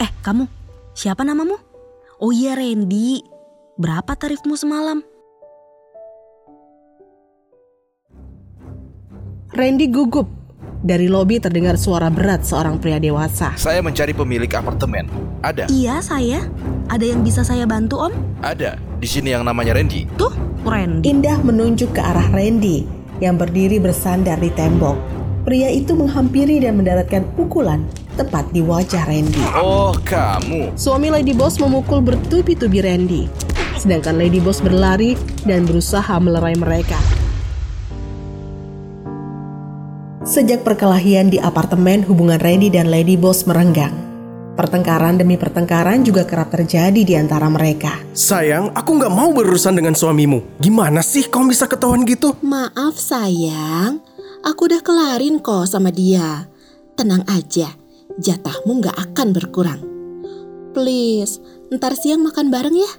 Eh, 0.00 0.08
kamu, 0.24 0.48
siapa 0.96 1.20
namamu? 1.28 1.60
Oh 2.24 2.32
iya, 2.32 2.56
Randy. 2.56 3.20
Berapa 3.76 4.16
tarifmu 4.16 4.56
semalam? 4.56 5.04
Randy 9.52 9.92
gugup. 9.92 10.24
Dari 10.80 11.04
lobi 11.04 11.36
terdengar 11.36 11.76
suara 11.76 12.08
berat 12.08 12.48
seorang 12.48 12.80
pria 12.80 12.96
dewasa. 12.96 13.52
Saya 13.60 13.84
mencari 13.84 14.16
pemilik 14.16 14.48
apartemen. 14.48 15.04
Ada? 15.44 15.68
Iya, 15.68 16.00
saya. 16.00 16.48
Ada 16.88 17.04
yang 17.04 17.20
bisa 17.20 17.44
saya 17.44 17.68
bantu, 17.68 18.08
Om? 18.08 18.40
Ada. 18.40 18.80
Di 18.96 19.04
sini 19.04 19.36
yang 19.36 19.44
namanya 19.44 19.76
Randy. 19.76 20.08
Tuh, 20.16 20.32
Randy. 20.64 21.12
Indah 21.12 21.36
menunjuk 21.44 21.92
ke 21.92 22.00
arah 22.00 22.32
Randy 22.32 22.88
yang 23.20 23.36
berdiri 23.36 23.76
bersandar 23.76 24.40
di 24.40 24.48
tembok. 24.56 24.96
Pria 25.44 25.68
itu 25.68 25.92
menghampiri 25.92 26.64
dan 26.64 26.80
mendaratkan 26.80 27.28
pukulan 27.36 27.84
tepat 28.20 28.52
di 28.52 28.60
wajah 28.60 29.08
Randy. 29.08 29.40
Oh, 29.56 29.96
kamu. 30.04 30.76
Suami 30.76 31.08
Lady 31.08 31.32
Boss 31.32 31.56
memukul 31.56 32.04
bertubi-tubi 32.04 32.84
Randy. 32.84 33.24
Sedangkan 33.80 34.20
Lady 34.20 34.44
Boss 34.44 34.60
berlari 34.60 35.16
dan 35.48 35.64
berusaha 35.64 36.20
melerai 36.20 36.52
mereka. 36.60 37.00
Sejak 40.20 40.68
perkelahian 40.68 41.32
di 41.32 41.40
apartemen, 41.40 42.04
hubungan 42.04 42.36
Randy 42.36 42.68
dan 42.68 42.92
Lady 42.92 43.16
Boss 43.16 43.48
merenggang. 43.48 43.96
Pertengkaran 44.52 45.16
demi 45.16 45.40
pertengkaran 45.40 46.04
juga 46.04 46.28
kerap 46.28 46.52
terjadi 46.52 47.00
di 47.00 47.16
antara 47.16 47.48
mereka. 47.48 47.96
Sayang, 48.12 48.76
aku 48.76 49.00
nggak 49.00 49.08
mau 49.08 49.32
berurusan 49.32 49.72
dengan 49.72 49.96
suamimu. 49.96 50.60
Gimana 50.60 51.00
sih 51.00 51.24
kau 51.32 51.48
bisa 51.48 51.64
ketahuan 51.64 52.04
gitu? 52.04 52.36
Maaf 52.44 53.00
sayang, 53.00 54.04
aku 54.44 54.68
udah 54.68 54.84
kelarin 54.84 55.40
kok 55.40 55.64
sama 55.64 55.88
dia. 55.88 56.44
Tenang 57.00 57.24
aja, 57.24 57.79
jatahmu 58.20 58.84
nggak 58.84 58.96
akan 59.10 59.28
berkurang. 59.32 59.80
Please, 60.76 61.40
ntar 61.72 61.96
siang 61.98 62.22
makan 62.22 62.52
bareng 62.52 62.76
ya. 62.76 62.92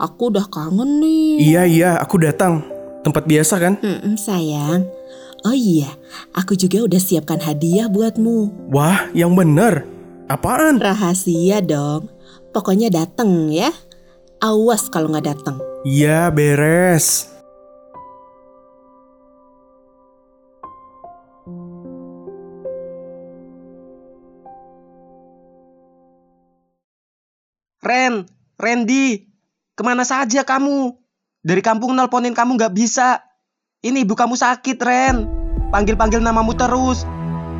Aku 0.00 0.32
udah 0.32 0.46
kangen 0.48 1.00
nih. 1.02 1.40
Iya, 1.42 1.62
iya, 1.66 1.90
aku 1.98 2.20
datang. 2.20 2.64
Tempat 3.00 3.24
biasa 3.24 3.54
kan? 3.56 3.74
Mm-mm, 3.80 4.16
sayang. 4.20 4.84
Oh 5.40 5.56
iya, 5.56 5.88
aku 6.36 6.52
juga 6.52 6.84
udah 6.84 7.00
siapkan 7.00 7.40
hadiah 7.40 7.88
buatmu. 7.88 8.68
Wah, 8.68 9.08
yang 9.16 9.32
bener. 9.32 9.88
Apaan? 10.28 10.76
Rahasia 10.76 11.64
dong. 11.64 12.12
Pokoknya 12.52 12.92
dateng 12.92 13.48
ya. 13.48 13.72
Awas 14.40 14.92
kalau 14.92 15.08
nggak 15.08 15.26
dateng. 15.32 15.56
Iya, 15.88 16.28
beres. 16.28 17.29
Ren, 27.80 28.28
Randy, 28.60 29.24
ke 29.72 29.80
mana 29.80 30.04
saja 30.04 30.44
kamu? 30.44 31.00
Dari 31.40 31.64
kampung 31.64 31.96
nelponin 31.96 32.36
kamu 32.36 32.60
nggak 32.60 32.76
bisa. 32.76 33.24
Ini 33.80 34.04
ibu 34.04 34.12
kamu 34.12 34.36
sakit, 34.36 34.76
Ren. 34.84 35.24
Panggil-panggil 35.72 36.20
namamu 36.20 36.52
terus. 36.52 37.08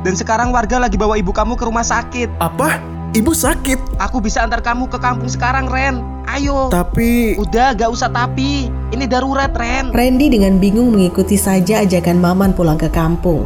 Dan 0.00 0.16
sekarang 0.16 0.56
warga 0.56 0.80
lagi 0.80 0.96
bawa 0.96 1.20
ibu 1.20 1.36
kamu 1.36 1.60
ke 1.60 1.68
rumah 1.68 1.84
sakit. 1.84 2.32
Apa? 2.40 2.80
Ibu 3.12 3.36
sakit. 3.36 4.00
Aku 4.00 4.24
bisa 4.24 4.40
antar 4.40 4.64
kamu 4.64 4.88
ke 4.88 4.96
kampung 4.96 5.28
sekarang, 5.28 5.68
Ren. 5.68 6.00
Ayo. 6.24 6.72
Tapi 6.72 7.36
Udah, 7.36 7.76
gak 7.76 7.92
usah 7.92 8.08
tapi. 8.08 8.72
Ini 8.96 9.04
darurat, 9.04 9.52
Ren. 9.52 9.92
Randy 9.92 10.32
dengan 10.32 10.56
bingung 10.56 10.96
mengikuti 10.96 11.36
saja 11.36 11.84
ajakan 11.84 12.24
Maman 12.24 12.56
pulang 12.56 12.80
ke 12.80 12.88
kampung. 12.88 13.44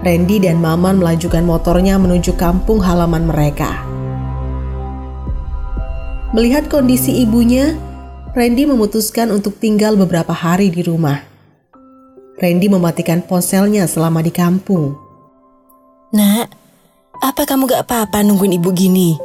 Randy 0.00 0.40
dan 0.48 0.64
Maman 0.64 0.96
melajukan 0.96 1.44
motornya 1.44 2.00
menuju 2.00 2.40
kampung 2.40 2.80
halaman 2.80 3.28
mereka. 3.28 3.99
Melihat 6.30 6.70
kondisi 6.70 7.26
ibunya, 7.26 7.74
Randy 8.38 8.62
memutuskan 8.62 9.34
untuk 9.34 9.58
tinggal 9.58 9.98
beberapa 9.98 10.30
hari 10.30 10.70
di 10.70 10.86
rumah. 10.86 11.26
Randy 12.38 12.70
mematikan 12.70 13.18
ponselnya 13.18 13.90
selama 13.90 14.22
di 14.22 14.30
kampung. 14.30 14.94
Nak, 16.14 16.46
apa 17.18 17.42
kamu 17.42 17.66
gak 17.66 17.82
apa-apa 17.82 18.22
nungguin 18.22 18.62
ibu 18.62 18.70
gini? 18.70 19.18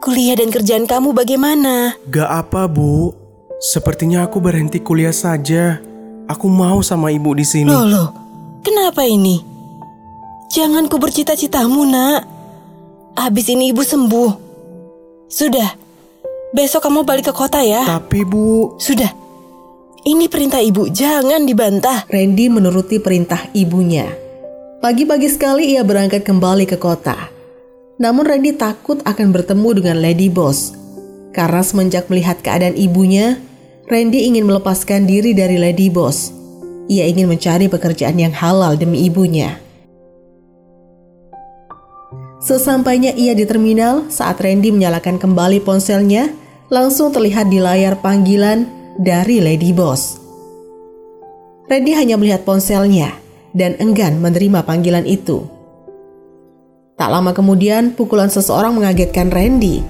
Kuliah 0.00 0.40
dan 0.40 0.48
kerjaan 0.48 0.88
kamu 0.88 1.12
bagaimana? 1.12 2.00
gak 2.08 2.30
apa, 2.48 2.64
Bu. 2.64 3.12
Sepertinya 3.60 4.24
aku 4.24 4.40
berhenti 4.40 4.80
kuliah 4.80 5.12
saja. 5.12 5.76
Aku 6.24 6.48
mau 6.48 6.80
sama 6.80 7.12
ibu 7.12 7.36
di 7.36 7.44
sini. 7.44 7.68
Loh, 7.68 7.84
loh, 7.84 8.08
kenapa 8.64 9.04
ini? 9.04 9.44
Jangan 10.48 10.88
ku 10.88 10.96
bercita-citamu, 10.96 11.84
nak. 11.84 12.24
Habis 13.12 13.52
ini 13.52 13.76
ibu 13.76 13.84
sembuh. 13.84 14.30
Sudah, 15.28 15.87
besok 16.52 16.88
kamu 16.88 17.04
balik 17.04 17.28
ke 17.28 17.34
kota 17.36 17.60
ya. 17.60 17.84
Tapi, 17.84 18.24
Bu, 18.24 18.76
Sudah, 18.80 19.10
ini 20.08 20.30
perintah 20.30 20.62
ibu, 20.62 20.88
jangan 20.88 21.44
dibantah. 21.44 22.06
Randy 22.08 22.48
menuruti 22.48 23.02
perintah 23.02 23.50
ibunya. 23.52 24.08
Pagi-pagi 24.78 25.26
sekali 25.26 25.74
ia 25.74 25.82
berangkat 25.82 26.22
kembali 26.22 26.64
ke 26.64 26.78
kota. 26.78 27.28
Namun 27.98 28.24
Randy 28.24 28.54
takut 28.54 29.02
akan 29.02 29.34
bertemu 29.34 29.82
dengan 29.82 29.96
Lady 29.98 30.30
Boss. 30.30 30.72
Karena 31.34 31.60
semenjak 31.60 32.06
melihat 32.08 32.38
keadaan 32.40 32.78
ibunya, 32.78 33.42
Randy 33.90 34.30
ingin 34.30 34.46
melepaskan 34.46 35.04
diri 35.04 35.34
dari 35.34 35.58
Lady 35.58 35.90
Boss. 35.90 36.30
Ia 36.88 37.04
ingin 37.04 37.28
mencari 37.28 37.66
pekerjaan 37.68 38.16
yang 38.16 38.32
halal 38.32 38.78
demi 38.78 39.04
ibunya. 39.04 39.60
Sesampainya 42.48 43.12
ia 43.12 43.36
di 43.36 43.44
terminal, 43.44 44.08
saat 44.08 44.40
Randy 44.40 44.72
menyalakan 44.72 45.20
kembali 45.20 45.60
ponselnya, 45.60 46.32
langsung 46.72 47.12
terlihat 47.12 47.52
di 47.52 47.60
layar 47.60 48.00
panggilan 48.00 48.64
dari 48.96 49.36
Lady 49.44 49.68
Boss. 49.76 50.16
Randy 51.68 51.92
hanya 51.92 52.16
melihat 52.16 52.48
ponselnya 52.48 53.12
dan 53.52 53.76
enggan 53.76 54.24
menerima 54.24 54.64
panggilan 54.64 55.04
itu. 55.04 55.44
Tak 56.96 57.12
lama 57.12 57.36
kemudian, 57.36 57.92
pukulan 57.92 58.32
seseorang 58.32 58.72
mengagetkan 58.72 59.28
Randy. 59.28 59.84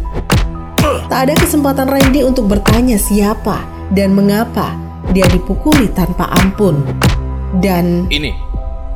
Tak 1.07 1.31
ada 1.31 1.39
kesempatan 1.39 1.87
Randy 1.87 2.27
untuk 2.27 2.51
bertanya 2.51 2.99
siapa 2.99 3.63
dan 3.95 4.19
mengapa 4.19 4.75
dia 5.15 5.31
dipukuli 5.31 5.87
tanpa 5.95 6.27
ampun. 6.43 6.83
Dan 7.63 8.11
Ini, 8.11 8.35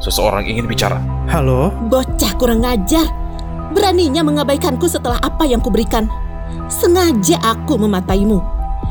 seseorang 0.03 0.51
ingin 0.51 0.67
bicara. 0.67 0.99
halo? 1.31 1.71
Bocah 1.87 2.35
kurang 2.43 2.67
ngajar. 2.67 3.22
Beraninya 3.73 4.21
mengabaikanku 4.21 4.85
setelah 4.85 5.17
apa 5.25 5.49
yang 5.49 5.65
kuberikan. 5.65 6.07
Sengaja 6.69 7.41
aku 7.41 7.81
memataimu. 7.81 8.41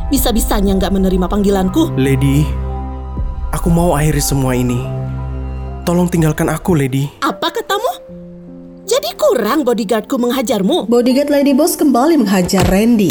Bisa-bisanya 0.09 0.75
nggak 0.75 0.92
menerima 0.92 1.25
panggilanku. 1.30 1.94
Lady, 1.96 2.44
aku 3.53 3.70
mau 3.70 3.94
akhiri 3.94 4.20
semua 4.20 4.58
ini. 4.58 4.81
Tolong 5.86 6.09
tinggalkan 6.09 6.50
aku, 6.50 6.78
Lady. 6.78 7.09
Apa 7.22 7.53
katamu? 7.53 7.90
Jadi 8.86 9.16
kurang 9.16 9.64
bodyguardku 9.64 10.20
menghajarmu? 10.20 10.90
bodyguard 10.90 11.31
Lady 11.31 11.56
Boss 11.56 11.80
kembali 11.80 12.20
menghajar 12.20 12.66
Randy. 12.68 13.08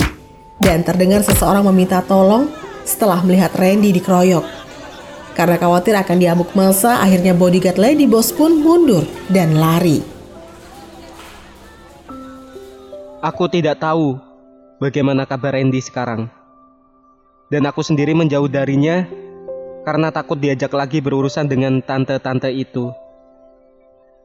Dan 0.61 0.85
terdengar 0.85 1.25
seseorang 1.25 1.65
meminta 1.73 2.05
tolong 2.05 2.53
setelah 2.85 3.25
melihat 3.25 3.55
Randy 3.57 3.97
dikeroyok. 3.97 4.45
Karena 5.33 5.57
khawatir 5.57 5.97
akan 5.97 6.21
diamuk 6.21 6.53
masa, 6.53 7.01
akhirnya 7.01 7.33
bodyguard 7.33 7.81
Lady 7.81 8.05
Boss 8.05 8.29
pun 8.29 8.61
mundur 8.61 9.09
dan 9.33 9.57
lari. 9.57 10.10
Aku 13.21 13.53
tidak 13.53 13.85
tahu 13.85 14.17
bagaimana 14.81 15.29
kabar 15.29 15.53
Randy 15.53 15.85
sekarang. 15.85 16.33
Dan 17.53 17.69
aku 17.69 17.85
sendiri 17.85 18.17
menjauh 18.17 18.49
darinya 18.49 19.05
karena 19.85 20.09
takut 20.09 20.41
diajak 20.41 20.73
lagi 20.73 21.05
berurusan 21.05 21.45
dengan 21.45 21.85
tante-tante 21.85 22.49
itu. 22.49 22.89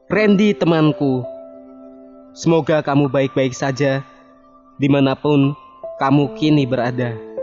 Randy 0.08 0.56
temanku, 0.56 1.28
semoga 2.32 2.80
kamu 2.80 3.12
baik-baik 3.12 3.52
saja 3.52 4.00
di 4.80 4.88
mana 4.88 5.12
pun 5.12 5.52
kamu 6.00 6.32
kini 6.32 6.64
berada. 6.64 7.35